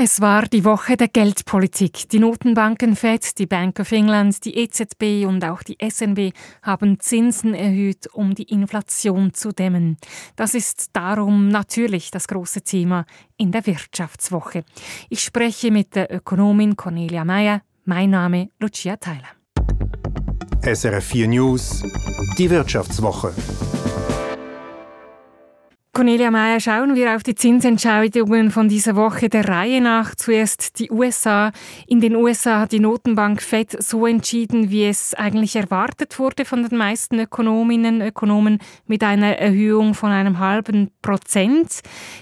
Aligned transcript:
Es 0.00 0.20
war 0.20 0.42
die 0.42 0.64
Woche 0.64 0.96
der 0.96 1.08
Geldpolitik. 1.08 2.08
Die 2.10 2.20
Notenbanken 2.20 2.94
Fed, 2.94 3.36
die 3.36 3.46
Bank 3.46 3.80
of 3.80 3.90
England, 3.90 4.44
die 4.44 4.56
EZB 4.56 5.26
und 5.26 5.44
auch 5.44 5.64
die 5.64 5.76
SNB 5.82 6.32
haben 6.62 7.00
Zinsen 7.00 7.52
erhöht, 7.52 8.06
um 8.12 8.32
die 8.32 8.44
Inflation 8.44 9.34
zu 9.34 9.50
dämmen. 9.50 9.96
Das 10.36 10.54
ist 10.54 10.90
darum 10.92 11.48
natürlich 11.48 12.12
das 12.12 12.28
große 12.28 12.62
Thema 12.62 13.06
in 13.38 13.50
der 13.50 13.66
Wirtschaftswoche. 13.66 14.62
Ich 15.08 15.24
spreche 15.24 15.72
mit 15.72 15.96
der 15.96 16.14
Ökonomin 16.14 16.76
Cornelia 16.76 17.24
Meyer. 17.24 17.62
Mein 17.84 18.10
Name 18.10 18.50
Lucia 18.60 18.98
Theiler. 18.98 19.34
SRF 20.62 21.06
4 21.06 21.26
News, 21.26 21.82
die 22.38 22.48
Wirtschaftswoche. 22.48 23.34
Cornelia 25.98 26.30
Meyer, 26.30 26.60
schauen 26.60 26.94
wir 26.94 27.16
auf 27.16 27.24
die 27.24 27.34
Zinsentscheidungen 27.34 28.52
von 28.52 28.68
dieser 28.68 28.94
Woche 28.94 29.28
der 29.28 29.48
Reihe 29.48 29.80
nach. 29.80 30.14
Zuerst 30.14 30.78
die 30.78 30.92
USA. 30.92 31.50
In 31.88 32.00
den 32.00 32.14
USA 32.14 32.60
hat 32.60 32.70
die 32.70 32.78
Notenbank 32.78 33.42
Fed 33.42 33.82
so 33.82 34.06
entschieden, 34.06 34.70
wie 34.70 34.84
es 34.84 35.14
eigentlich 35.14 35.56
erwartet 35.56 36.16
wurde 36.20 36.44
von 36.44 36.62
den 36.62 36.78
meisten 36.78 37.18
Ökonominnen 37.18 37.96
und 37.96 38.06
Ökonomen 38.06 38.60
mit 38.86 39.02
einer 39.02 39.38
Erhöhung 39.38 39.94
von 39.94 40.12
einem 40.12 40.38
halben 40.38 40.92
Prozent. 41.02 41.80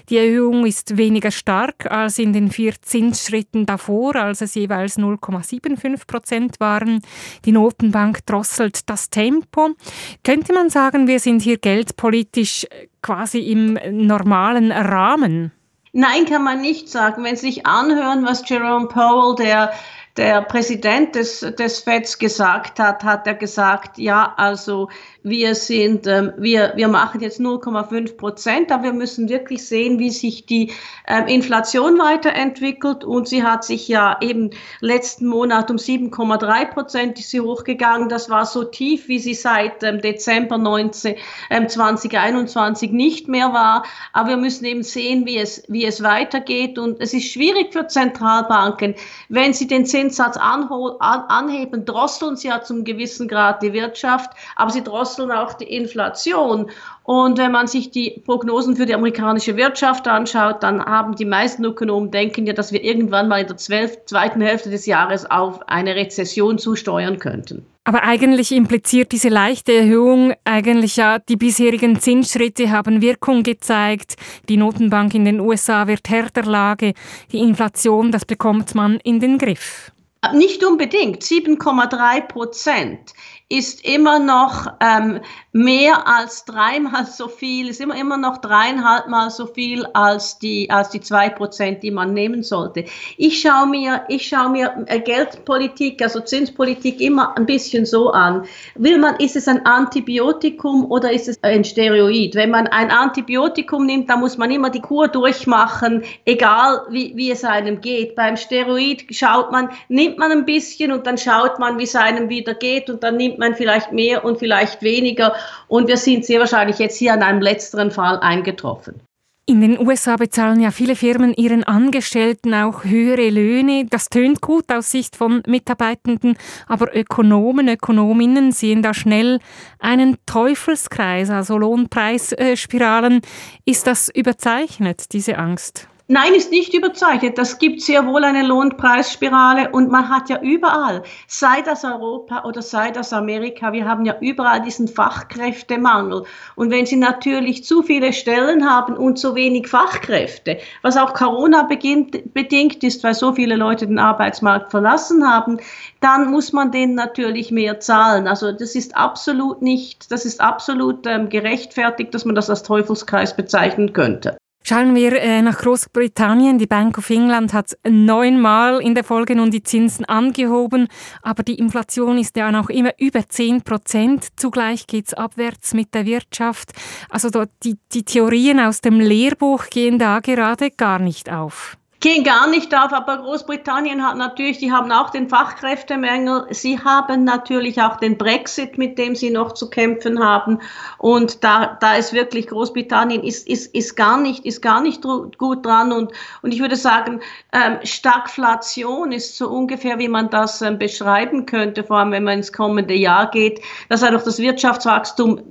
Die 0.09 0.17
Erhöhung 0.17 0.65
ist 0.65 0.97
weniger 0.97 1.29
stark 1.29 1.85
als 1.85 2.17
in 2.17 2.33
den 2.33 2.49
vier 2.49 2.73
Zinsschritten 2.81 3.67
davor, 3.67 4.15
als 4.15 4.41
es 4.41 4.55
jeweils 4.55 4.97
0,75 4.97 6.07
Prozent 6.07 6.59
waren. 6.59 7.01
Die 7.45 7.51
Notenbank 7.51 8.25
drosselt 8.25 8.89
das 8.89 9.11
Tempo. 9.11 9.75
Könnte 10.23 10.53
man 10.53 10.71
sagen, 10.71 11.05
wir 11.05 11.19
sind 11.19 11.43
hier 11.43 11.59
geldpolitisch 11.59 12.65
quasi 13.07 13.39
im 13.39 13.79
normalen 14.05 14.71
Rahmen? 14.71 15.53
Nein, 15.93 16.25
kann 16.25 16.43
man 16.43 16.61
nicht 16.61 16.89
sagen. 16.89 17.23
Wenn 17.23 17.37
Sie 17.37 17.47
sich 17.47 17.65
anhören, 17.65 18.25
was 18.25 18.47
Jerome 18.47 18.87
Powell, 18.87 19.35
der 19.35 19.71
der 20.17 20.41
Präsident 20.41 21.15
des, 21.15 21.41
des 21.41 21.79
FEDs 21.79 22.17
gesagt 22.17 22.79
hat, 22.79 23.03
hat 23.03 23.27
er 23.27 23.35
gesagt, 23.35 23.97
ja, 23.99 24.33
also 24.35 24.89
wir 25.29 25.55
sind, 25.55 26.07
ähm, 26.07 26.33
wir, 26.37 26.73
wir 26.75 26.87
machen 26.87 27.21
jetzt 27.21 27.39
0,5 27.39 28.17
Prozent, 28.17 28.71
aber 28.71 28.83
wir 28.83 28.93
müssen 28.93 29.29
wirklich 29.29 29.65
sehen, 29.65 29.99
wie 29.99 30.09
sich 30.09 30.45
die 30.45 30.71
ähm, 31.07 31.27
Inflation 31.27 31.97
weiterentwickelt. 31.99 33.03
Und 33.03 33.27
sie 33.27 33.43
hat 33.43 33.63
sich 33.63 33.87
ja 33.87 34.17
eben 34.21 34.51
letzten 34.79 35.27
Monat 35.27 35.69
um 35.69 35.77
7,3 35.77 36.65
Prozent 36.65 37.19
ist 37.19 37.29
sie 37.29 37.41
hochgegangen. 37.41 38.09
Das 38.09 38.29
war 38.29 38.45
so 38.45 38.63
tief, 38.63 39.07
wie 39.07 39.19
sie 39.19 39.33
seit 39.33 39.83
ähm, 39.83 40.01
Dezember 40.01 40.57
19, 40.57 41.15
ähm, 41.49 41.67
2021 41.67 42.91
nicht 42.91 43.27
mehr 43.27 43.53
war. 43.53 43.83
Aber 44.13 44.29
wir 44.29 44.37
müssen 44.37 44.65
eben 44.65 44.83
sehen, 44.83 45.25
wie 45.25 45.37
es, 45.37 45.63
wie 45.67 45.85
es 45.85 46.01
weitergeht. 46.03 46.79
Und 46.79 47.01
es 47.01 47.13
ist 47.13 47.31
schwierig 47.31 47.73
für 47.73 47.87
Zentralbanken, 47.87 48.95
wenn 49.29 49.53
sie 49.53 49.67
den 49.67 49.85
Zinssatz 49.85 50.37
anheben, 50.37 51.85
drosseln 51.85 52.35
sie 52.35 52.47
ja 52.47 52.61
zum 52.61 52.83
gewissen 52.83 53.27
Grad 53.27 53.61
die 53.61 53.73
Wirtschaft, 53.73 54.31
aber 54.55 54.71
sie 54.71 54.83
drosseln 54.83 55.16
drosseln 55.17 55.31
auch 55.31 55.53
die 55.53 55.65
Inflation. 55.65 56.69
Und 57.03 57.37
wenn 57.37 57.51
man 57.51 57.67
sich 57.67 57.91
die 57.91 58.21
Prognosen 58.25 58.75
für 58.75 58.85
die 58.85 58.93
amerikanische 58.93 59.55
Wirtschaft 59.55 60.07
anschaut, 60.07 60.61
dann 60.61 60.83
haben 60.83 61.15
die 61.15 61.25
meisten 61.25 61.63
Ökonomen 61.63 62.11
denken 62.11 62.45
ja, 62.45 62.53
dass 62.53 62.71
wir 62.71 62.83
irgendwann 62.83 63.27
mal 63.27 63.41
in 63.41 63.47
der 63.47 63.57
zweiten 63.57 64.41
Hälfte 64.41 64.69
des 64.69 64.85
Jahres 64.85 65.29
auf 65.29 65.67
eine 65.67 65.95
Rezession 65.95 66.57
zusteuern 66.57 67.19
könnten. 67.19 67.65
Aber 67.85 68.03
eigentlich 68.03 68.51
impliziert 68.51 69.13
diese 69.13 69.29
leichte 69.29 69.71
Erhöhung 69.71 70.33
eigentlich 70.43 70.97
ja, 70.97 71.19
die 71.19 71.37
bisherigen 71.37 72.01
Zinsschritte 72.01 72.69
haben 72.69 73.01
Wirkung 73.01 73.43
gezeigt. 73.43 74.15
Die 74.49 74.57
Notenbank 74.57 75.15
in 75.15 75.23
den 75.23 75.39
USA 75.39 75.87
wird 75.87 76.09
härter 76.09 76.43
Lage. 76.43 76.93
Die 77.31 77.39
Inflation, 77.39 78.11
das 78.11 78.25
bekommt 78.25 78.75
man 78.75 78.99
in 79.05 79.21
den 79.21 79.37
Griff. 79.37 79.93
Nicht 80.33 80.65
unbedingt. 80.65 81.23
7,3 81.23 82.27
Prozent 82.27 83.13
ist 83.49 83.85
immer 83.85 84.19
noch 84.19 84.67
ähm, 84.81 85.21
mehr 85.53 86.05
als 86.05 86.43
dreimal 86.43 87.05
so 87.05 87.29
viel, 87.29 87.69
ist 87.69 87.79
immer, 87.79 87.95
immer 87.95 88.17
noch 88.17 88.39
dreieinhalb 88.39 89.07
Mal 89.07 89.29
so 89.29 89.45
viel 89.45 89.85
als 89.93 90.37
die, 90.37 90.69
als 90.69 90.89
die 90.89 90.99
zwei 90.99 91.29
Prozent, 91.29 91.81
die 91.81 91.91
man 91.91 92.13
nehmen 92.13 92.43
sollte. 92.43 92.83
Ich 93.15 93.39
schaue 93.39 93.67
mir, 93.67 94.03
ich 94.09 94.27
schaue 94.27 94.49
mir 94.49 94.85
äh, 94.87 94.99
Geldpolitik, 94.99 96.01
also 96.01 96.19
Zinspolitik 96.19 96.99
immer 96.99 97.37
ein 97.37 97.45
bisschen 97.45 97.85
so 97.85 98.11
an. 98.11 98.45
Will 98.75 98.99
man, 98.99 99.15
ist 99.15 99.37
es 99.37 99.47
ein 99.47 99.65
Antibiotikum 99.65 100.91
oder 100.91 101.11
ist 101.13 101.29
es 101.29 101.41
ein 101.41 101.63
Steroid? 101.63 102.35
Wenn 102.35 102.51
man 102.51 102.67
ein 102.67 102.91
Antibiotikum 102.91 103.85
nimmt, 103.85 104.09
dann 104.09 104.19
muss 104.19 104.37
man 104.37 104.51
immer 104.51 104.69
die 104.69 104.81
Kur 104.81 105.07
durchmachen, 105.07 106.03
egal 106.25 106.85
wie, 106.89 107.15
wie 107.15 107.31
es 107.31 107.45
einem 107.45 107.79
geht. 107.79 108.15
Beim 108.15 108.35
Steroid 108.35 109.05
schaut 109.11 109.53
man, 109.53 109.69
nimmt 109.87 110.17
man 110.17 110.33
ein 110.33 110.45
bisschen 110.45 110.91
und 110.91 111.07
dann 111.07 111.17
schaut 111.17 111.59
man, 111.59 111.79
wie 111.79 111.83
es 111.83 111.95
einem 111.95 112.27
wieder 112.27 112.53
geht 112.53 112.89
und 112.89 113.01
dann 113.03 113.15
nimmt 113.15 113.36
man 113.37 113.55
vielleicht 113.55 113.91
mehr 113.91 114.23
und 114.25 114.39
vielleicht 114.39 114.81
weniger. 114.81 115.35
Und 115.67 115.87
wir 115.87 115.97
sind 115.97 116.25
sehr 116.25 116.39
wahrscheinlich 116.39 116.79
jetzt 116.79 116.97
hier 116.97 117.13
an 117.13 117.23
einem 117.23 117.41
letzteren 117.41 117.91
Fall 117.91 118.19
eingetroffen. 118.19 119.01
In 119.49 119.61
den 119.61 119.79
USA 119.79 120.17
bezahlen 120.17 120.59
ja 120.59 120.71
viele 120.71 120.97
Firmen 120.97 121.33
ihren 121.33 121.63
Angestellten 121.63 122.53
auch 122.53 122.83
höhere 122.83 123.29
Löhne. 123.29 123.85
Das 123.89 124.09
tönt 124.09 124.41
gut 124.41 124.69
aus 124.69 124.91
Sicht 124.91 125.15
von 125.15 125.41
Mitarbeitenden, 125.47 126.35
aber 126.67 126.93
Ökonomen, 126.93 127.69
Ökonominnen 127.69 128.51
sehen 128.51 128.81
da 128.81 128.93
schnell 128.93 129.39
einen 129.79 130.17
Teufelskreis, 130.25 131.29
also 131.29 131.57
Lohnpreisspiralen. 131.57 133.21
Ist 133.63 133.87
das 133.87 134.09
überzeichnet, 134.13 135.13
diese 135.13 135.37
Angst? 135.37 135.87
Nein, 136.09 136.35
ist 136.35 136.51
nicht 136.51 136.73
überzeichnet. 136.73 137.37
Das 137.37 137.59
gibt 137.59 137.81
sehr 137.81 138.05
wohl 138.05 138.23
eine 138.23 138.47
Lohnpreisspirale 138.47 139.71
und 139.71 139.91
man 139.91 140.07
hat 140.07 140.29
ja 140.29 140.39
überall, 140.41 141.03
sei 141.27 141.61
das 141.61 141.83
Europa 141.83 142.45
oder 142.45 142.61
sei 142.61 142.91
das 142.91 143.11
Amerika, 143.11 143.73
wir 143.73 143.83
haben 143.83 144.05
ja 144.05 144.15
überall 144.21 144.61
diesen 144.61 144.87
Fachkräftemangel. 144.87 146.23
Und 146.55 146.71
wenn 146.71 146.85
Sie 146.85 146.95
natürlich 146.95 147.65
zu 147.65 147.83
viele 147.83 148.13
Stellen 148.13 148.69
haben 148.69 148.95
und 148.95 149.19
zu 149.19 149.35
wenig 149.35 149.67
Fachkräfte, 149.67 150.59
was 150.81 150.95
auch 150.95 151.13
Corona 151.13 151.63
bedingt 151.63 152.83
ist, 152.85 153.03
weil 153.03 153.13
so 153.13 153.33
viele 153.33 153.57
Leute 153.57 153.85
den 153.85 153.99
Arbeitsmarkt 153.99 154.71
verlassen 154.71 155.29
haben, 155.29 155.57
dann 155.99 156.31
muss 156.31 156.53
man 156.53 156.71
denen 156.71 156.95
natürlich 156.95 157.51
mehr 157.51 157.81
zahlen. 157.81 158.29
Also 158.29 158.53
das 158.53 158.75
ist 158.75 158.95
absolut 158.95 159.61
nicht, 159.61 160.09
das 160.09 160.23
ist 160.23 160.39
absolut 160.39 161.05
ähm, 161.05 161.27
gerechtfertigt, 161.27 162.13
dass 162.13 162.23
man 162.23 162.35
das 162.35 162.49
als 162.49 162.63
Teufelskreis 162.63 163.35
bezeichnen 163.35 163.91
könnte. 163.91 164.37
Schauen 164.63 164.95
wir 164.95 165.13
äh, 165.13 165.41
nach 165.41 165.59
Großbritannien. 165.59 166.57
Die 166.57 166.67
Bank 166.67 166.97
of 166.97 167.09
England 167.09 167.53
hat 167.53 167.77
neunmal 167.87 168.81
in 168.81 168.95
der 168.95 169.05
Folge 169.05 169.35
nun 169.35 169.49
die 169.49 169.63
Zinsen 169.63 170.03
angehoben, 170.03 170.87
aber 171.21 171.43
die 171.43 171.55
Inflation 171.55 172.17
ist 172.17 172.35
ja 172.35 172.51
noch 172.51 172.69
immer 172.69 172.91
über 172.99 173.27
10 173.27 173.61
Prozent. 173.61 174.27
Zugleich 174.35 174.85
geht 174.85 175.07
es 175.07 175.13
abwärts 175.13 175.73
mit 175.73 175.93
der 175.93 176.05
Wirtschaft. 176.05 176.73
Also 177.09 177.29
die, 177.63 177.77
die 177.93 178.03
Theorien 178.03 178.59
aus 178.59 178.81
dem 178.81 178.99
Lehrbuch 178.99 179.67
gehen 179.69 179.99
da 179.99 180.19
gerade 180.19 180.71
gar 180.71 180.99
nicht 180.99 181.31
auf 181.31 181.77
gehen 182.07 182.23
gar 182.23 182.47
nicht 182.47 182.73
auf, 182.73 182.93
aber 182.93 183.17
Großbritannien 183.17 184.01
hat 184.01 184.15
natürlich, 184.15 184.59
die 184.59 184.71
haben 184.71 184.93
auch 184.93 185.09
den 185.09 185.27
Fachkräftemangel, 185.27 186.45
sie 186.51 186.79
haben 186.79 187.25
natürlich 187.25 187.81
auch 187.81 187.97
den 187.97 188.17
Brexit, 188.17 188.77
mit 188.77 188.97
dem 188.97 189.13
sie 189.13 189.29
noch 189.29 189.51
zu 189.51 189.69
kämpfen 189.69 190.23
haben. 190.23 190.59
Und 190.99 191.43
da, 191.43 191.77
da 191.81 191.95
ist 191.95 192.13
wirklich 192.13 192.47
Großbritannien 192.47 193.23
ist, 193.23 193.45
ist, 193.45 193.75
ist 193.75 193.97
gar 193.97 194.21
nicht, 194.21 194.45
ist 194.45 194.61
gar 194.61 194.81
nicht 194.81 195.03
gut 195.03 195.65
dran. 195.65 195.91
Und, 195.91 196.13
und 196.43 196.53
ich 196.53 196.61
würde 196.61 196.77
sagen, 196.77 197.19
ähm, 197.51 197.79
Stagflation 197.83 199.11
ist 199.11 199.35
so 199.37 199.49
ungefähr, 199.49 199.99
wie 199.99 200.07
man 200.07 200.29
das 200.29 200.61
ähm, 200.61 200.79
beschreiben 200.79 201.45
könnte, 201.45 201.83
vor 201.83 201.97
allem 201.97 202.11
wenn 202.11 202.23
man 202.23 202.37
ins 202.37 202.53
kommende 202.53 202.93
Jahr 202.93 203.29
geht, 203.31 203.59
dass 203.89 204.01
einfach 204.01 204.23
das 204.23 204.39
Wirtschaftswachstum 204.39 205.41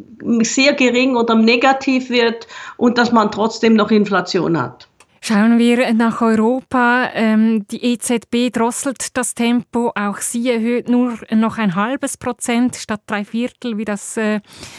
sehr 0.41 0.73
gering 0.73 1.17
oder 1.17 1.35
negativ 1.35 2.09
wird 2.09 2.47
und 2.79 2.97
dass 2.97 3.13
man 3.13 3.31
trotzdem 3.31 3.75
noch 3.75 3.91
Inflation 3.91 4.59
hat. 4.59 4.89
Schauen 5.29 5.59
wir 5.59 5.93
nach 5.93 6.23
Europa. 6.23 7.11
Ähm, 7.13 7.67
die 7.67 7.83
EZB 7.83 8.53
drosselt 8.53 9.17
das 9.17 9.35
Tempo. 9.35 9.91
Auch 9.97 10.19
sie 10.19 10.49
erhöht 10.49 10.89
nur 10.89 11.19
noch 11.33 11.59
ein 11.59 11.75
halbes 11.75 12.17
Prozent 12.17 12.77
statt 12.77 13.01
drei 13.09 13.25
Viertel, 13.25 13.77
wie 13.77 13.85
das 13.85 14.17
äh, 14.17 14.39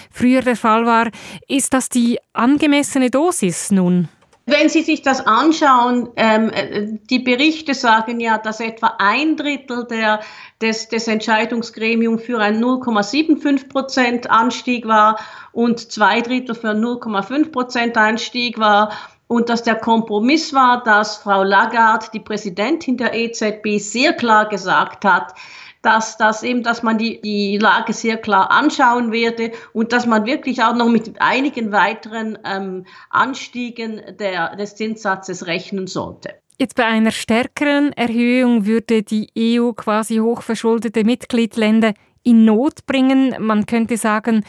früher 0.09 0.41
der 0.41 0.55
Fall 0.55 0.85
war. 0.85 1.09
Ist 1.49 1.73
das 1.73 1.89
die 1.89 2.17
angemessene 2.31 3.09
Dosis 3.09 3.71
nun? 3.71 4.07
Wenn 4.45 4.69
Sie 4.69 4.83
sich 4.83 5.01
das 5.01 5.19
anschauen, 5.27 6.11
ähm, 6.15 6.97
die 7.09 7.19
Berichte 7.19 7.73
sagen 7.73 8.21
ja, 8.21 8.37
dass 8.37 8.61
etwa 8.61 8.93
ein 8.99 9.35
Drittel 9.35 9.85
der, 9.89 10.21
des, 10.61 10.87
des 10.87 11.09
Entscheidungsgremiums 11.09 12.23
für 12.23 12.39
einen 12.39 12.63
0,75 12.63 13.67
Prozent 13.67 14.29
Anstieg 14.29 14.87
war 14.87 15.19
und 15.51 15.91
zwei 15.91 16.21
Drittel 16.21 16.55
für 16.55 16.69
einen 16.69 16.85
0,5 16.85 17.51
Prozent 17.51 17.97
Anstieg 17.97 18.57
war 18.57 18.93
und 19.27 19.49
dass 19.49 19.63
der 19.63 19.75
Kompromiss 19.75 20.53
war, 20.53 20.83
dass 20.83 21.17
Frau 21.17 21.43
Lagarde, 21.43 22.07
die 22.13 22.19
Präsidentin 22.19 22.97
der 22.97 23.13
EZB, 23.13 23.79
sehr 23.79 24.13
klar 24.13 24.47
gesagt 24.47 25.05
hat, 25.05 25.33
dass, 25.81 26.17
dass 26.17 26.43
eben, 26.43 26.63
dass 26.63 26.83
man 26.83 26.97
die, 26.97 27.21
die 27.21 27.57
Lage 27.57 27.93
sehr 27.93 28.17
klar 28.17 28.51
anschauen 28.51 29.11
werde 29.11 29.51
und 29.73 29.93
dass 29.93 30.05
man 30.05 30.25
wirklich 30.25 30.63
auch 30.63 30.75
noch 30.75 30.89
mit 30.89 31.21
einigen 31.21 31.71
weiteren 31.71 32.37
ähm, 32.45 32.85
Anstiegen 33.09 34.01
der, 34.19 34.55
des 34.55 34.75
Zinssatzes 34.75 35.47
rechnen 35.47 35.87
sollte. 35.87 36.33
Jetzt 36.59 36.75
bei 36.75 36.85
einer 36.85 37.11
stärkeren 37.11 37.93
Erhöhung 37.93 38.65
würde 38.65 39.03
die 39.03 39.29
EU 39.37 39.73
quasi 39.73 40.17
hochverschuldete 40.17 41.03
Mitgliedsländer 41.03 41.93
in 42.27 42.43
Not 42.43 42.85
bringen. 42.85 43.35
Man 43.39 43.65
könnte 43.65 43.95
sagen, 43.95 44.43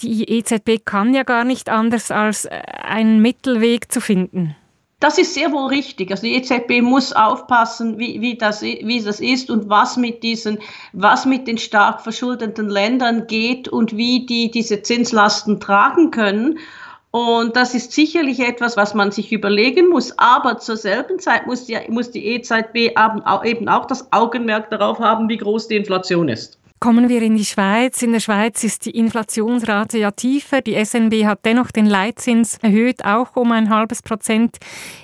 die 0.00 0.24
EZB 0.28 0.84
kann 0.84 1.14
ja 1.14 1.22
gar 1.22 1.44
nicht 1.44 1.68
anders 1.68 2.10
als 2.10 2.44
äh, 2.44 2.60
einen 2.82 3.22
Mittelweg 3.22 3.92
zu 3.92 4.00
finden. 4.00 4.56
Das 4.98 5.16
ist 5.16 5.32
sehr 5.32 5.50
wohl 5.52 5.68
richtig. 5.68 6.10
Also 6.10 6.24
die 6.24 6.34
EZB 6.34 6.82
muss 6.82 7.14
aufpassen, 7.14 7.98
wie, 7.98 8.20
wie, 8.20 8.36
das, 8.36 8.60
wie 8.60 9.00
das 9.00 9.20
ist 9.20 9.48
und 9.48 9.70
was 9.70 9.96
mit 9.96 10.22
diesen, 10.22 10.58
was 10.92 11.24
mit 11.24 11.46
den 11.46 11.56
stark 11.56 12.02
verschuldeten 12.02 12.68
Ländern 12.68 13.26
geht 13.26 13.66
und 13.68 13.96
wie 13.96 14.26
die 14.26 14.50
diese 14.50 14.82
Zinslasten 14.82 15.58
tragen 15.58 16.10
können. 16.10 16.58
Und 17.12 17.56
das 17.56 17.74
ist 17.74 17.92
sicherlich 17.92 18.40
etwas, 18.40 18.76
was 18.76 18.92
man 18.92 19.10
sich 19.10 19.32
überlegen 19.32 19.88
muss. 19.88 20.12
Aber 20.18 20.58
zur 20.58 20.76
selben 20.76 21.18
Zeit 21.18 21.46
muss 21.46 21.64
die, 21.64 21.78
muss 21.88 22.10
die 22.10 22.26
EZB 22.26 22.92
eben 23.44 23.68
auch 23.68 23.86
das 23.86 24.12
Augenmerk 24.12 24.68
darauf 24.70 24.98
haben, 24.98 25.28
wie 25.28 25.38
groß 25.38 25.68
die 25.68 25.76
Inflation 25.76 26.28
ist. 26.28 26.59
Kommen 26.80 27.10
wir 27.10 27.20
in 27.20 27.36
die 27.36 27.44
Schweiz. 27.44 28.00
In 28.00 28.12
der 28.12 28.20
Schweiz 28.20 28.64
ist 28.64 28.86
die 28.86 28.92
Inflationsrate 28.92 29.98
ja 29.98 30.12
tiefer. 30.12 30.62
Die 30.62 30.82
SNB 30.82 31.26
hat 31.26 31.44
dennoch 31.44 31.70
den 31.72 31.84
Leitzins 31.84 32.56
erhöht, 32.62 33.04
auch 33.04 33.36
um 33.36 33.52
ein 33.52 33.68
halbes 33.68 34.00
Prozent. 34.00 34.56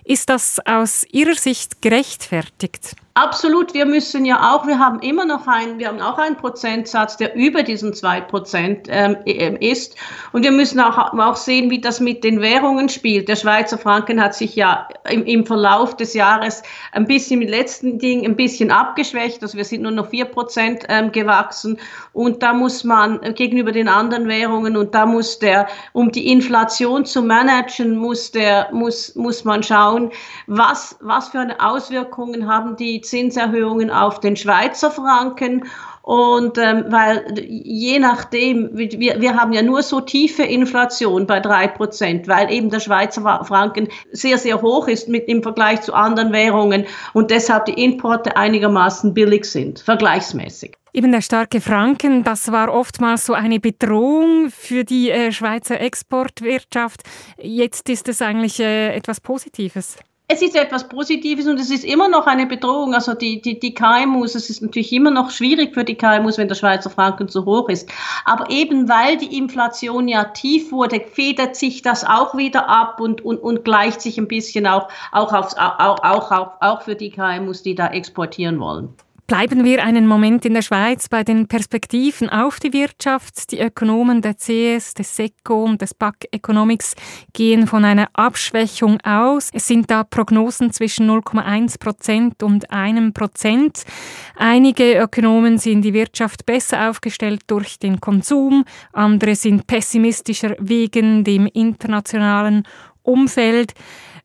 Ist 0.02 0.30
das 0.30 0.58
aus 0.64 1.04
Ihrer 1.12 1.34
Sicht 1.34 1.82
gerechtfertigt? 1.82 2.96
Absolut, 3.16 3.72
wir 3.72 3.86
müssen 3.86 4.26
ja 4.26 4.52
auch, 4.52 4.66
wir 4.66 4.78
haben 4.78 4.98
immer 5.00 5.24
noch 5.24 5.46
einen, 5.46 5.78
wir 5.78 5.88
haben 5.88 6.02
auch 6.02 6.18
einen 6.18 6.36
Prozentsatz, 6.36 7.16
der 7.16 7.34
über 7.34 7.62
diesen 7.62 7.94
zwei 7.94 8.20
Prozent 8.20 8.88
ähm, 8.90 9.16
ähm, 9.24 9.56
ist. 9.56 9.96
Und 10.32 10.42
wir 10.42 10.52
müssen 10.52 10.78
auch, 10.80 11.14
auch 11.18 11.36
sehen, 11.36 11.70
wie 11.70 11.80
das 11.80 11.98
mit 11.98 12.24
den 12.24 12.42
Währungen 12.42 12.90
spielt. 12.90 13.30
Der 13.30 13.36
Schweizer 13.36 13.78
Franken 13.78 14.22
hat 14.22 14.34
sich 14.34 14.54
ja 14.54 14.86
im, 15.08 15.24
im 15.24 15.46
Verlauf 15.46 15.96
des 15.96 16.12
Jahres 16.12 16.62
ein 16.92 17.06
bisschen 17.06 17.38
mit 17.38 17.48
letzten 17.48 17.98
Ding 17.98 18.22
ein 18.22 18.36
bisschen 18.36 18.70
abgeschwächt. 18.70 19.42
Also 19.42 19.56
wir 19.56 19.64
sind 19.64 19.80
nur 19.80 19.92
noch 19.92 20.10
vier 20.10 20.26
Prozent 20.26 20.84
ähm, 20.90 21.10
gewachsen. 21.10 21.78
Und 22.12 22.42
da 22.42 22.52
muss 22.52 22.84
man 22.84 23.22
gegenüber 23.34 23.72
den 23.72 23.88
anderen 23.88 24.28
Währungen 24.28 24.76
und 24.76 24.94
da 24.94 25.06
muss 25.06 25.38
der, 25.38 25.68
um 25.94 26.12
die 26.12 26.30
Inflation 26.30 27.06
zu 27.06 27.22
managen, 27.22 27.96
muss 27.96 28.30
der, 28.30 28.68
muss, 28.72 29.14
muss 29.14 29.42
man 29.42 29.62
schauen, 29.62 30.10
was, 30.46 30.98
was 31.00 31.30
für 31.30 31.40
eine 31.40 31.58
Auswirkungen 31.60 32.46
haben 32.46 32.76
die 32.76 33.05
Zinserhöhungen 33.08 33.90
auf 33.90 34.20
den 34.20 34.36
Schweizer 34.36 34.90
Franken. 34.90 35.64
Und 36.06 36.56
ähm, 36.56 36.84
weil 36.88 37.24
je 37.48 37.98
nachdem, 37.98 38.70
wir, 38.72 39.20
wir 39.20 39.34
haben 39.34 39.52
ja 39.52 39.62
nur 39.62 39.82
so 39.82 40.00
tiefe 40.00 40.44
Inflation 40.44 41.26
bei 41.26 41.40
drei 41.40 41.66
Prozent, 41.66 42.28
weil 42.28 42.52
eben 42.52 42.70
der 42.70 42.78
Schweizer 42.78 43.44
Franken 43.44 43.88
sehr, 44.12 44.38
sehr 44.38 44.62
hoch 44.62 44.86
ist 44.86 45.08
mit, 45.08 45.26
im 45.26 45.42
Vergleich 45.42 45.80
zu 45.80 45.94
anderen 45.94 46.32
Währungen 46.32 46.86
und 47.12 47.32
deshalb 47.32 47.64
die 47.64 47.82
Importe 47.82 48.36
einigermaßen 48.36 49.14
billig 49.14 49.46
sind, 49.46 49.80
vergleichsmäßig. 49.80 50.76
Eben 50.92 51.10
der 51.10 51.22
starke 51.22 51.60
Franken, 51.60 52.22
das 52.22 52.52
war 52.52 52.72
oftmals 52.72 53.26
so 53.26 53.34
eine 53.34 53.58
Bedrohung 53.58 54.50
für 54.50 54.84
die 54.84 55.10
äh, 55.10 55.32
Schweizer 55.32 55.80
Exportwirtschaft. 55.80 57.02
Jetzt 57.36 57.88
ist 57.88 58.08
es 58.08 58.22
eigentlich 58.22 58.60
äh, 58.60 58.94
etwas 58.94 59.20
Positives. 59.20 59.96
Es 60.28 60.42
ist 60.42 60.56
etwas 60.56 60.88
Positives 60.88 61.46
und 61.46 61.60
es 61.60 61.70
ist 61.70 61.84
immer 61.84 62.08
noch 62.08 62.26
eine 62.26 62.46
Bedrohung. 62.46 62.94
Also 62.94 63.14
die, 63.14 63.40
die, 63.40 63.60
die 63.60 63.72
KMUs, 63.74 64.34
es 64.34 64.50
ist 64.50 64.60
natürlich 64.60 64.92
immer 64.92 65.12
noch 65.12 65.30
schwierig 65.30 65.72
für 65.72 65.84
die 65.84 65.94
KMUs, 65.94 66.36
wenn 66.36 66.48
der 66.48 66.56
Schweizer 66.56 66.90
Franken 66.90 67.28
zu 67.28 67.44
hoch 67.44 67.68
ist. 67.68 67.88
Aber 68.24 68.50
eben 68.50 68.88
weil 68.88 69.18
die 69.18 69.38
Inflation 69.38 70.08
ja 70.08 70.24
tief 70.24 70.72
wurde, 70.72 71.00
federt 71.00 71.54
sich 71.54 71.82
das 71.82 72.02
auch 72.02 72.36
wieder 72.36 72.68
ab 72.68 72.98
und, 73.00 73.24
und, 73.24 73.38
und 73.38 73.64
gleicht 73.64 74.00
sich 74.00 74.18
ein 74.18 74.26
bisschen 74.26 74.66
auch, 74.66 74.88
auch, 75.12 75.32
aufs, 75.32 75.54
auch, 75.56 76.00
auch, 76.02 76.32
auch, 76.32 76.50
auch 76.60 76.82
für 76.82 76.96
die 76.96 77.10
KMUs, 77.10 77.62
die 77.62 77.76
da 77.76 77.86
exportieren 77.86 78.58
wollen. 78.58 78.96
Bleiben 79.26 79.64
wir 79.64 79.82
einen 79.82 80.06
Moment 80.06 80.44
in 80.44 80.54
der 80.54 80.62
Schweiz 80.62 81.08
bei 81.08 81.24
den 81.24 81.48
Perspektiven 81.48 82.28
auf 82.28 82.60
die 82.60 82.72
Wirtschaft. 82.72 83.50
Die 83.50 83.58
Ökonomen 83.58 84.22
der 84.22 84.36
CS, 84.36 84.94
des 84.94 85.16
SECO 85.16 85.64
und 85.64 85.82
des 85.82 85.94
BAC 85.94 86.28
Economics 86.30 86.94
gehen 87.32 87.66
von 87.66 87.84
einer 87.84 88.08
Abschwächung 88.12 89.00
aus. 89.00 89.50
Es 89.52 89.66
sind 89.66 89.90
da 89.90 90.04
Prognosen 90.04 90.70
zwischen 90.70 91.10
0,1 91.10 91.80
Prozent 91.80 92.44
und 92.44 92.70
einem 92.70 93.12
Prozent. 93.12 93.82
Einige 94.36 94.96
Ökonomen 94.96 95.58
sehen 95.58 95.82
die 95.82 95.92
Wirtschaft 95.92 96.46
besser 96.46 96.88
aufgestellt 96.88 97.42
durch 97.48 97.80
den 97.80 98.00
Konsum, 98.00 98.64
andere 98.92 99.34
sind 99.34 99.66
pessimistischer 99.66 100.54
wegen 100.60 101.24
dem 101.24 101.48
internationalen 101.48 102.62
Umfeld. 103.02 103.72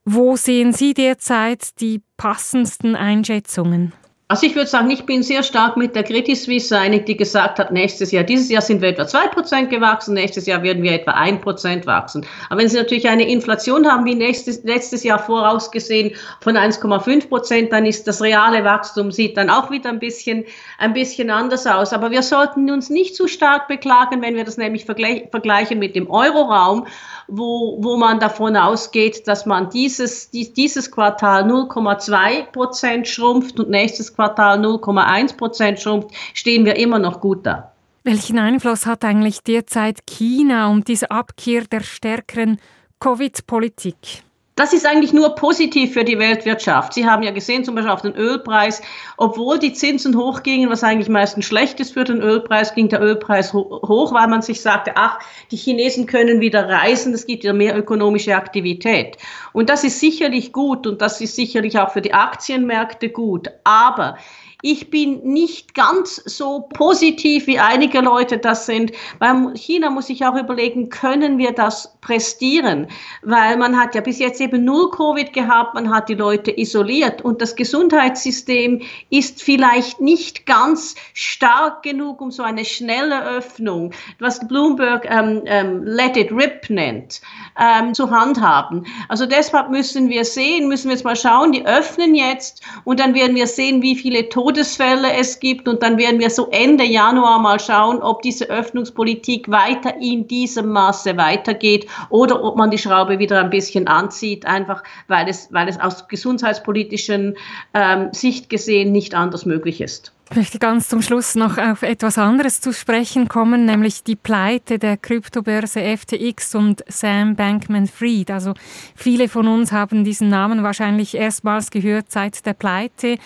Wo 0.06 0.36
sehen 0.36 0.74
Sie 0.74 0.94
derzeit 0.94 1.80
die 1.80 2.02
passendsten 2.18 2.96
Einschätzungen? 2.96 3.94
Also 4.32 4.48
ich 4.48 4.56
würde 4.56 4.70
sagen, 4.70 4.90
ich 4.90 5.06
bin 5.06 5.24
sehr 5.24 5.44
stark 5.44 5.76
mit 5.76 5.94
der 5.94 6.04
Credit 6.04 6.38
Suisse 6.38 6.80
einig, 6.80 7.06
die 7.06 7.18
gesagt 7.18 7.60
hat, 7.60 7.70
nächstes 7.74 8.14
Jahr, 8.14 8.24
dieses 8.24 8.48
Jahr 8.50 8.62
sind 8.62 8.82
wir 8.82 8.88
etwa 8.88 9.04
2% 9.04 9.66
gewachsen, 9.66 10.14
nächstes 10.14 10.46
Jahr 10.46 10.64
werden 10.64 10.84
wir 10.84 10.94
etwa 10.94 11.12
1% 11.12 11.86
wachsen. 11.86 12.26
Aber 12.50 12.62
wenn 12.62 12.70
Sie 12.70 12.78
natürlich 12.78 13.10
eine 13.10 13.28
Inflation 13.28 13.86
haben, 13.86 14.06
wie 14.06 14.16
nächstes, 14.16 14.64
letztes 14.64 15.04
Jahr 15.04 15.20
vorausgesehen 15.20 16.16
von 16.40 16.56
1,5%, 16.56 17.72
dann 17.72 17.86
ist 17.86 18.08
das 18.08 18.22
reale 18.22 18.64
Wachstum, 18.64 19.12
sieht 19.12 19.36
dann 19.36 19.50
auch 19.50 19.70
wieder 19.70 19.90
ein 19.90 20.00
bisschen, 20.00 20.46
ein 20.78 20.94
bisschen 20.94 21.30
anders 21.30 21.68
aus. 21.68 21.92
Aber 21.92 22.10
wir 22.10 22.24
sollten 22.24 22.72
uns 22.72 22.90
nicht 22.90 23.18
zu 23.18 23.28
stark 23.28 23.68
beklagen, 23.68 24.22
wenn 24.22 24.38
wir 24.38 24.46
das 24.46 24.56
nämlich 24.56 24.86
vergleichen 24.86 25.78
mit 25.78 25.94
dem 25.94 26.10
Euroraum, 26.10 26.88
wo, 27.28 27.78
wo 27.82 27.98
man 27.98 28.22
davon 28.22 28.56
ausgeht, 28.56 29.28
dass 29.28 29.46
man 29.46 29.70
dieses, 29.70 30.30
dieses 30.30 30.90
Quartal 30.90 31.44
0,2% 31.44 33.06
schrumpft 33.06 33.60
und 33.60 33.70
nächstes 33.70 34.14
Quartal 34.14 34.21
Quartal 34.22 34.60
0,1 34.60 35.36
Prozent 35.36 35.80
schrumpft, 35.80 36.12
stehen 36.36 36.64
wir 36.64 36.76
immer 36.76 37.00
noch 37.00 37.20
gut 37.20 37.44
da. 37.44 37.72
Welchen 38.04 38.38
Einfluss 38.38 38.86
hat 38.86 39.04
eigentlich 39.04 39.42
derzeit 39.42 40.06
China 40.06 40.70
und 40.70 40.88
diese 40.88 41.10
Abkehr 41.10 41.64
der 41.64 41.82
stärkeren 41.82 42.60
Covid-Politik? 43.00 44.22
Das 44.62 44.74
ist 44.74 44.86
eigentlich 44.86 45.12
nur 45.12 45.34
positiv 45.34 45.94
für 45.94 46.04
die 46.04 46.20
Weltwirtschaft. 46.20 46.94
Sie 46.94 47.08
haben 47.08 47.24
ja 47.24 47.32
gesehen, 47.32 47.66
zum 47.66 47.74
Beispiel 47.74 47.92
auf 47.92 48.04
den 48.04 48.14
Ölpreis, 48.14 48.84
obwohl 49.18 49.58
die 49.58 49.74
Zinsen 49.74 50.16
hochgingen, 50.16 50.70
was 50.70 50.84
eigentlich 50.84 51.10
meistens 51.10 51.46
schlecht 51.46 51.80
ist 51.80 51.94
für 51.94 52.04
den 52.04 52.22
Ölpreis, 52.22 52.76
ging 52.76 52.88
der 52.88 53.02
Ölpreis 53.02 53.54
hoch, 53.54 54.14
weil 54.14 54.28
man 54.28 54.44
sich 54.44 54.62
sagte, 54.62 54.92
ach, 54.94 55.18
die 55.50 55.56
Chinesen 55.56 56.06
können 56.06 56.42
wieder 56.42 56.70
reisen, 56.70 57.12
es 57.16 57.26
gibt 57.26 57.44
ja 57.44 57.54
mehr 57.54 57.76
ökonomische 57.76 58.36
Aktivität. 58.36 59.18
Und 59.52 59.68
das 59.68 59.84
ist 59.84 60.00
sicherlich 60.00 60.54
gut 60.54 60.86
und 60.86 61.02
das 61.02 61.22
ist 61.22 61.36
sicherlich 61.36 61.80
auch 61.80 61.90
für 61.90 62.02
die 62.02 62.14
Aktienmärkte 62.14 63.10
gut. 63.10 63.48
Aber 63.64 64.16
ich 64.62 64.90
bin 64.90 65.24
nicht 65.24 65.74
ganz 65.74 66.16
so 66.26 66.62
positiv, 66.74 67.48
wie 67.48 67.60
einige 67.60 68.00
Leute 68.02 68.38
das 68.38 68.66
sind. 68.66 68.92
Bei 69.20 69.34
China 69.56 69.90
muss 69.90 70.10
ich 70.10 70.26
auch 70.26 70.36
überlegen, 70.36 70.90
können 70.90 71.38
wir 71.38 71.52
das 71.52 71.98
prestieren? 72.02 72.88
Weil 73.24 73.58
man 73.58 73.80
hat 73.80 73.96
ja 73.96 74.02
bis 74.02 74.20
jetzt 74.20 74.42
eben 74.42 74.64
null 74.64 74.92
Covid 74.92 75.34
gehabt, 75.34 75.74
man 75.74 75.94
hat 75.94 76.10
die 76.10 76.16
Leute 76.16 76.52
isoliert 76.52 77.22
und 77.22 77.42
das 77.42 77.56
Gesundheitssystem 77.56 78.82
ist 79.10 79.42
vielleicht 79.42 80.02
nicht 80.02 80.46
ganz 80.46 80.96
stark 81.14 81.84
genug, 81.84 82.22
um 82.22 82.32
so 82.32 82.44
eine 82.44 82.66
schnelle 82.66 83.24
Öffnung, 83.24 83.94
was 84.20 84.48
Bloomberg 84.48 85.08
ähm, 85.10 85.42
ähm, 85.46 85.84
Let 85.84 86.18
it 86.18 86.32
rip 86.32 86.70
nennt, 86.70 87.22
ähm, 87.60 87.94
zu 87.94 88.10
handhaben. 88.10 88.86
Also 89.10 89.26
deshalb 89.26 89.70
müssen 89.70 90.10
wir 90.10 90.26
sehen, 90.26 90.68
müssen 90.68 90.90
wir 90.90 90.96
jetzt 90.96 91.06
mal 91.06 91.16
schauen, 91.16 91.52
die 91.52 91.66
öffnen 91.66 92.16
jetzt 92.16 92.62
und 92.84 93.00
dann 93.00 93.14
werden 93.14 93.36
wir 93.36 93.48
sehen, 93.48 93.82
wie 93.82 93.96
viele 93.96 94.30
Tote 94.30 94.51
Todesfälle 94.52 95.14
es 95.14 95.40
gibt. 95.40 95.68
Und 95.70 95.82
dann 95.82 95.98
werden 95.98 96.20
wir 96.20 96.30
so 96.30 96.50
Ende 96.52 96.84
Januar 96.84 97.40
mal 97.40 97.60
schauen, 97.60 98.02
ob 98.02 98.22
diese 98.22 98.50
Öffnungspolitik 98.50 99.50
weiter 99.50 99.96
in 100.02 100.28
diesem 100.28 100.70
Maße 100.70 101.16
weitergeht 101.16 101.88
oder 102.10 102.44
ob 102.44 102.58
man 102.58 102.70
die 102.70 102.78
Schraube 102.78 103.18
wieder 103.18 103.40
ein 103.40 103.50
bisschen 103.50 103.88
anzieht, 103.88 104.46
einfach 104.46 104.84
weil 105.08 105.30
es, 105.30 105.48
weil 105.54 105.70
es 105.70 105.80
aus 105.80 106.08
gesundheitspolitischen 106.10 107.38
ähm, 107.74 108.10
Sicht 108.12 108.50
gesehen 108.50 108.92
nicht 108.92 109.16
anders 109.16 109.46
möglich 109.46 109.80
ist. 109.80 110.12
Ich 110.32 110.38
möchte 110.38 110.60
ganz 110.60 110.88
zum 110.88 111.02
Schluss 111.02 111.36
noch 111.36 111.58
auf 111.58 111.82
etwas 111.82 112.18
anderes 112.18 112.62
zu 112.62 112.72
sprechen 112.72 113.28
kommen, 113.28 113.66
nämlich 113.66 114.06
die 114.06 114.16
Pleite 114.16 114.80
der 114.80 114.96
Kryptobörse 114.96 115.82
FTX 115.82 116.56
und 116.56 116.86
Sam 116.88 117.36
Bankman-Fried. 117.36 118.32
Also 118.32 118.54
viele 118.96 119.28
von 119.28 119.50
uns 119.50 119.74
haben 119.74 120.06
diesen 120.06 120.30
Namen 120.30 120.64
wahrscheinlich 120.64 121.16
erstmals 121.16 121.70
gehört 121.70 122.12
seit 122.12 122.46
der 122.46 122.54
Pleite. 122.54 123.18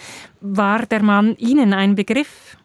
War 0.41 0.87
der 0.87 1.03
Mann 1.03 1.35
Ihnen 1.37 1.73
ein 1.75 1.93
Begriff? 1.93 2.57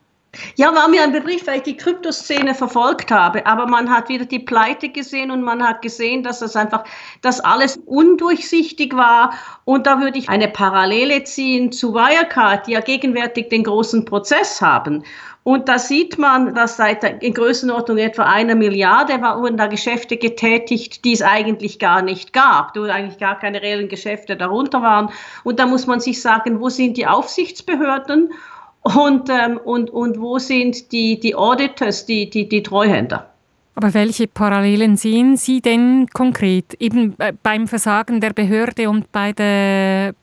Ja, 0.54 0.72
war 0.74 0.88
mir 0.88 1.02
ein 1.02 1.10
Begriff, 1.10 1.46
weil 1.48 1.56
ich 1.56 1.64
die 1.64 1.76
Kryptoszene 1.76 2.54
verfolgt 2.54 3.10
habe. 3.10 3.44
Aber 3.46 3.66
man 3.66 3.90
hat 3.90 4.08
wieder 4.08 4.24
die 4.24 4.38
Pleite 4.38 4.88
gesehen 4.88 5.32
und 5.32 5.42
man 5.42 5.62
hat 5.66 5.82
gesehen, 5.82 6.22
dass 6.22 6.38
das 6.38 6.54
einfach, 6.54 6.84
dass 7.20 7.40
alles 7.40 7.78
undurchsichtig 7.78 8.94
war. 8.94 9.34
Und 9.64 9.86
da 9.86 10.00
würde 10.00 10.18
ich 10.18 10.28
eine 10.28 10.46
Parallele 10.46 11.24
ziehen 11.24 11.72
zu 11.72 11.94
Wirecard, 11.94 12.68
die 12.68 12.72
ja 12.72 12.80
gegenwärtig 12.80 13.48
den 13.48 13.64
großen 13.64 14.04
Prozess 14.04 14.60
haben. 14.60 15.02
Und 15.42 15.68
da 15.68 15.78
sieht 15.78 16.18
man, 16.18 16.54
dass 16.54 16.76
seit 16.76 17.02
in 17.22 17.32
Größenordnung 17.32 17.96
etwa 17.98 18.24
einer 18.24 18.54
Milliarde 18.54 19.14
wurden 19.14 19.56
da 19.56 19.66
Geschäfte 19.68 20.18
getätigt, 20.18 21.04
die 21.04 21.14
es 21.14 21.22
eigentlich 21.22 21.78
gar 21.78 22.02
nicht 22.02 22.32
gab, 22.32 22.76
wo 22.76 22.82
eigentlich 22.82 23.18
gar 23.18 23.38
keine 23.38 23.62
reellen 23.62 23.88
Geschäfte 23.88 24.36
darunter 24.36 24.82
waren. 24.82 25.08
Und 25.42 25.58
da 25.58 25.66
muss 25.66 25.86
man 25.86 25.98
sich 25.98 26.20
sagen, 26.20 26.60
wo 26.60 26.68
sind 26.68 26.98
die 26.98 27.06
Aufsichtsbehörden? 27.06 28.32
Und, 28.82 29.28
ähm, 29.28 29.58
und, 29.64 29.90
und 29.90 30.20
wo 30.20 30.38
sind 30.38 30.92
die, 30.92 31.20
die 31.20 31.34
Auditors, 31.34 32.06
die, 32.06 32.30
die, 32.30 32.48
die 32.48 32.62
Treuhänder. 32.62 33.30
Aber 33.74 33.94
welche 33.94 34.26
Parallelen 34.26 34.96
sehen 34.96 35.36
Sie 35.36 35.60
denn 35.60 36.06
konkret 36.12 36.74
eben 36.74 37.16
beim 37.42 37.66
Versagen 37.66 38.20
der 38.20 38.32
Behörde 38.32 38.90
und 38.90 39.10
bei 39.12 39.32
der, 39.32 40.14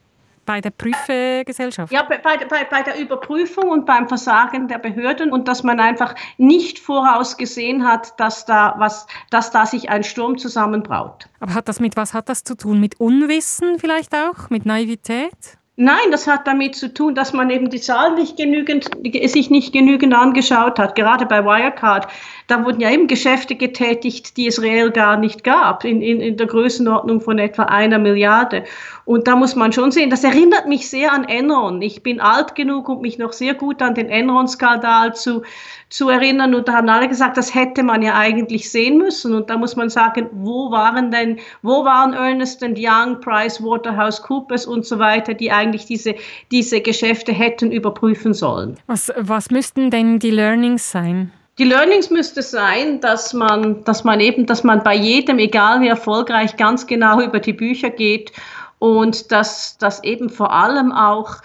bei 0.46 0.62
der 0.62 0.72
Prüfgesellschaft? 0.72 1.92
Ja, 1.92 2.04
bei, 2.04 2.18
bei, 2.18 2.38
bei 2.70 2.84
der 2.84 3.00
Überprüfung 3.00 3.70
und 3.70 3.86
beim 3.86 4.08
Versagen 4.08 4.68
der 4.68 4.78
Behörden 4.78 5.32
und 5.32 5.48
dass 5.48 5.64
man 5.64 5.80
einfach 5.80 6.14
nicht 6.38 6.78
vorausgesehen 6.78 7.88
hat, 7.88 8.20
dass 8.20 8.46
da, 8.46 8.76
was, 8.78 9.08
dass 9.32 9.50
da 9.50 9.66
sich 9.66 9.90
ein 9.90 10.04
Sturm 10.04 10.38
zusammenbraut. 10.38 11.28
Aber 11.40 11.54
hat 11.54 11.68
das 11.68 11.80
mit 11.80 11.96
was 11.96 12.14
hat 12.14 12.30
das 12.30 12.44
zu 12.44 12.56
tun? 12.56 12.80
Mit 12.80 13.00
Unwissen 13.00 13.80
vielleicht 13.80 14.14
auch? 14.14 14.50
Mit 14.50 14.66
Naivität? 14.66 15.58
Nein, 15.79 16.10
das 16.10 16.25
hat 16.25 16.48
damit 16.48 16.75
zu 16.75 16.91
tun, 16.91 17.13
dass 17.13 17.34
man 17.34 17.51
eben 17.51 17.69
die 17.69 17.79
Zahlen 17.79 18.15
nicht 18.15 18.36
genügend, 18.36 18.89
sich 19.25 19.51
nicht 19.51 19.74
genügend 19.74 20.12
angeschaut 20.15 20.79
hat. 20.79 20.96
Gerade 20.96 21.27
bei 21.27 21.46
Wirecard, 21.46 22.07
da 22.48 22.65
wurden 22.65 22.81
ja 22.81 22.89
eben 22.89 23.05
Geschäfte 23.05 23.53
getätigt, 23.53 24.38
die 24.38 24.48
es 24.48 24.60
reell 24.60 24.89
gar 24.89 25.17
nicht 25.17 25.43
gab, 25.43 25.86
in, 25.86 26.01
in, 26.01 26.19
in 26.19 26.36
der 26.36 26.48
Größenordnung 26.48 27.22
von 27.22 27.38
etwa 27.38 27.65
einer 27.65 28.00
Milliarde. 28.00 28.63
Und 29.05 29.27
da 29.27 29.36
muss 29.36 29.55
man 29.55 29.72
schon 29.72 29.91
sehen, 29.91 30.10
das 30.10 30.24
erinnert 30.24 30.67
mich 30.67 30.89
sehr 30.89 31.13
an 31.13 31.25
Enron. 31.25 31.79
Ich 31.84 32.01
bin 32.01 32.19
alt 32.22 32.55
genug, 32.55 32.89
um 32.89 33.01
mich 33.01 33.19
noch 33.19 33.31
sehr 33.31 33.53
gut 33.53 33.79
an 33.84 33.93
den 33.93 34.10
Enron-Skandal 34.10 35.13
zu, 35.13 35.43
zu 35.89 36.10
erinnern. 36.10 36.55
Und 36.55 36.67
da 36.67 36.74
haben 36.74 36.89
alle 36.89 37.07
gesagt, 37.07 37.38
das 37.38 37.53
hätte 37.53 37.84
man 37.84 38.01
ja 38.01 38.15
eigentlich 38.15 38.72
sehen 38.72 38.98
müssen. 38.98 39.36
Und 39.36 39.51
da 39.51 39.57
muss 39.57 39.75
man 39.75 39.89
sagen, 39.89 40.27
wo 40.31 40.72
waren 40.72 41.12
denn, 41.12 41.38
wo 41.62 41.86
waren 41.86 42.13
Ernest 42.13 42.63
Young, 42.63 43.22
Price, 43.22 43.63
Waterhouse 43.63 44.24
Coopers 44.24 44.65
und 44.65 44.86
so 44.86 44.98
weiter, 44.98 45.36
die 45.36 45.51
eigentlich 45.51 45.67
diese, 45.72 46.16
diese 46.52 46.82
Geschäfte 46.82 47.32
hätten 47.32 47.72
überprüfen 47.72 48.34
sollen. 48.34 48.78
Was, 48.88 49.12
was 49.18 49.50
müssten 49.52 49.90
denn 49.90 50.20
die 50.20 50.32
Learnings 50.32 50.92
sein? 50.92 51.32
Die 51.58 51.64
Learnings 51.64 52.12
müsste 52.12 52.44
sein, 52.44 53.02
dass 53.02 53.34
man, 53.34 53.84
dass 53.84 54.04
man 54.04 54.20
eben, 54.20 54.46
dass 54.46 54.64
man 54.64 54.84
bei 54.84 54.96
jedem, 54.96 55.40
egal 55.40 55.82
wie 55.82 55.88
erfolgreich, 55.88 56.56
ganz 56.56 56.86
genau 56.86 57.22
über 57.26 57.40
die 57.40 57.54
Bücher 57.54 57.90
geht 57.90 58.32
und 58.80 59.32
dass, 59.32 59.78
dass 59.78 60.04
eben 60.04 60.30
vor 60.30 60.52
allem 60.52 60.92
auch 60.92 61.38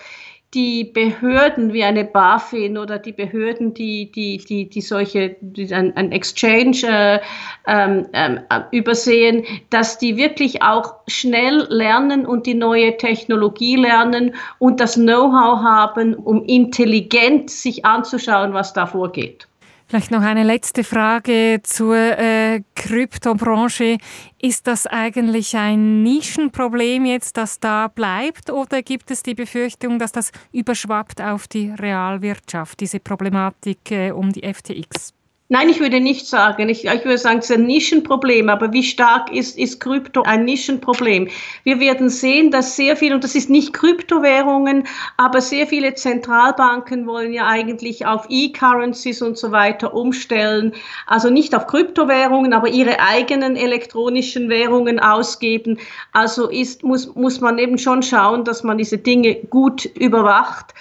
die 0.54 0.84
Behörden 0.84 1.72
wie 1.72 1.82
eine 1.82 2.04
BaFin 2.04 2.76
oder 2.76 2.98
die 2.98 3.12
Behörden, 3.12 3.72
die, 3.72 4.12
die, 4.12 4.36
die, 4.36 4.68
die 4.68 4.80
solche, 4.82 5.36
die 5.40 5.72
ein, 5.74 5.96
ein 5.96 6.12
Exchange 6.12 6.82
äh, 6.84 7.20
ähm, 7.66 8.06
äh, 8.12 8.60
übersehen, 8.70 9.44
dass 9.70 9.96
die 9.96 10.16
wirklich 10.16 10.62
auch 10.62 10.96
schnell 11.06 11.66
lernen 11.70 12.26
und 12.26 12.46
die 12.46 12.54
neue 12.54 12.96
Technologie 12.98 13.76
lernen 13.76 14.34
und 14.58 14.80
das 14.80 14.94
Know-how 14.94 15.62
haben, 15.62 16.14
um 16.14 16.44
intelligent 16.44 17.50
sich 17.50 17.86
anzuschauen, 17.86 18.52
was 18.52 18.74
da 18.74 18.86
vorgeht. 18.86 19.48
Vielleicht 19.92 20.10
noch 20.10 20.22
eine 20.22 20.42
letzte 20.42 20.84
Frage 20.84 21.60
zur 21.64 21.94
äh, 21.94 22.62
Kryptobranche. 22.76 23.98
Ist 24.40 24.66
das 24.66 24.86
eigentlich 24.86 25.54
ein 25.54 26.02
Nischenproblem 26.02 27.04
jetzt, 27.04 27.36
das 27.36 27.60
da 27.60 27.88
bleibt, 27.88 28.48
oder 28.48 28.80
gibt 28.80 29.10
es 29.10 29.22
die 29.22 29.34
Befürchtung, 29.34 29.98
dass 29.98 30.10
das 30.10 30.32
überschwappt 30.50 31.20
auf 31.20 31.46
die 31.46 31.72
Realwirtschaft, 31.72 32.80
diese 32.80 33.00
Problematik 33.00 33.90
äh, 33.90 34.12
um 34.12 34.32
die 34.32 34.50
FTX? 34.50 35.12
Nein, 35.52 35.68
ich 35.68 35.80
würde 35.80 36.00
nicht 36.00 36.26
sagen. 36.26 36.70
Ich, 36.70 36.86
ich 36.86 37.04
würde 37.04 37.18
sagen, 37.18 37.40
es 37.40 37.50
ist 37.50 37.58
ein 37.58 37.66
Nischenproblem. 37.66 38.48
Aber 38.48 38.72
wie 38.72 38.82
stark 38.82 39.30
ist, 39.30 39.58
ist 39.58 39.80
Krypto 39.80 40.22
ein 40.22 40.46
Nischenproblem? 40.46 41.28
Wir 41.62 41.78
werden 41.78 42.08
sehen, 42.08 42.50
dass 42.50 42.74
sehr 42.74 42.96
viel, 42.96 43.12
und 43.12 43.22
das 43.22 43.34
ist 43.34 43.50
nicht 43.50 43.74
Kryptowährungen, 43.74 44.84
aber 45.18 45.42
sehr 45.42 45.66
viele 45.66 45.92
Zentralbanken 45.92 47.06
wollen 47.06 47.34
ja 47.34 47.48
eigentlich 47.48 48.06
auf 48.06 48.24
E-Currencies 48.30 49.20
und 49.20 49.36
so 49.36 49.52
weiter 49.52 49.92
umstellen. 49.92 50.72
Also 51.06 51.28
nicht 51.28 51.54
auf 51.54 51.66
Kryptowährungen, 51.66 52.54
aber 52.54 52.68
ihre 52.68 52.98
eigenen 53.00 53.54
elektronischen 53.54 54.48
Währungen 54.48 55.00
ausgeben. 55.00 55.78
Also 56.12 56.48
ist, 56.48 56.82
muss, 56.82 57.14
muss 57.14 57.42
man 57.42 57.58
eben 57.58 57.76
schon 57.76 58.02
schauen, 58.02 58.46
dass 58.46 58.62
man 58.62 58.78
diese 58.78 58.96
Dinge 58.96 59.34
gut 59.50 59.84
überwacht. 59.84 60.72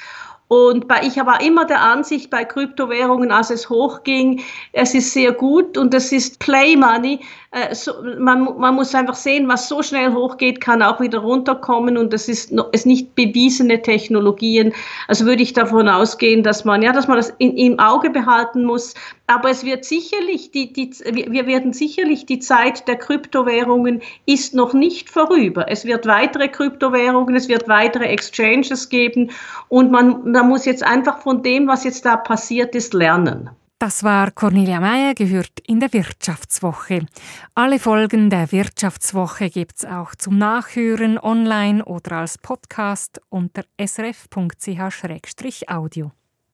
Und 0.52 0.90
bei, 0.90 1.04
ich 1.04 1.16
war 1.16 1.40
immer 1.40 1.64
der 1.64 1.80
Ansicht 1.80 2.30
bei 2.30 2.44
Kryptowährungen, 2.44 3.32
als 3.32 3.52
es 3.52 3.70
hochging, 3.70 4.42
es 4.74 4.94
ist 4.94 5.14
sehr 5.14 5.32
gut 5.32 5.78
und 5.78 5.94
es 5.94 6.12
ist 6.12 6.40
Play 6.40 6.76
Money. 6.76 7.22
Äh, 7.54 7.76
so, 7.76 7.92
man, 8.18 8.58
man 8.58 8.76
muss 8.76 8.96
einfach 8.96 9.16
sehen, 9.16 9.50
was 9.50 9.68
so 9.68 9.84
schnell 9.84 10.14
hochgeht, 10.14 10.62
kann 10.62 10.82
auch 10.82 11.02
wieder 11.02 11.20
runterkommen 11.20 11.98
und 11.98 12.14
das 12.14 12.30
ist, 12.30 12.54
ist 12.72 12.86
nicht 12.86 13.14
bewiesene 13.16 13.82
Technologien. 13.82 14.74
Also 15.10 15.26
würde 15.26 15.44
ich 15.44 15.52
davon 15.52 15.90
ausgehen, 15.90 16.44
dass 16.44 16.64
man, 16.64 16.82
ja, 16.82 16.94
dass 16.94 17.10
man 17.10 17.18
das 17.18 17.34
in, 17.40 17.58
im 17.58 17.78
Auge 17.78 18.10
behalten 18.10 18.64
muss. 18.64 18.94
Aber 19.28 19.50
es 19.50 19.66
wird 19.66 19.84
sicherlich, 19.84 20.52
die, 20.52 20.72
die, 20.72 20.92
wir 21.04 21.46
werden 21.46 21.74
sicherlich 21.74 22.26
die 22.26 22.40
Zeit 22.40 22.88
der 22.88 22.96
Kryptowährungen 22.96 24.02
ist 24.26 24.54
noch 24.54 24.74
nicht 24.74 25.10
vorüber. 25.10 25.66
Es 25.70 25.84
wird 25.84 26.06
weitere 26.06 26.48
Kryptowährungen, 26.48 27.36
es 27.36 27.50
wird 27.50 27.68
weitere 27.68 28.06
Exchanges 28.06 28.88
geben 28.88 29.32
und 29.68 29.92
man, 29.92 30.32
man 30.32 30.48
muss 30.48 30.64
jetzt 30.64 30.84
einfach 30.84 31.22
von 31.22 31.44
dem, 31.44 31.68
was 31.68 31.84
jetzt 31.84 32.06
da 32.06 32.16
passiert 32.16 32.76
ist, 32.76 32.94
lernen. 32.94 33.50
Das 33.82 34.04
war 34.04 34.30
Cornelia 34.30 34.80
Meyer, 34.80 35.16
gehört 35.16 35.60
in 35.66 35.80
der 35.80 35.92
Wirtschaftswoche. 35.92 37.08
Alle 37.56 37.80
Folgen 37.80 38.30
der 38.30 38.52
Wirtschaftswoche 38.52 39.50
gibt 39.50 39.80
es 39.80 39.86
auch 39.86 40.14
zum 40.14 40.38
Nachhören 40.38 41.18
online 41.18 41.84
oder 41.84 42.18
als 42.18 42.38
Podcast 42.38 43.20
unter 43.30 43.64
srf.ch-audio. 43.84 44.52